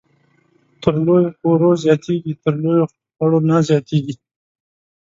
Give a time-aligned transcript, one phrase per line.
[0.81, 4.15] تر لويو کورو زياتېږي، تر لويو خړو نه زياتېږي